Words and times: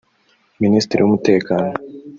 Minisitiri 0.63 0.99
w’umutekano 1.01 1.73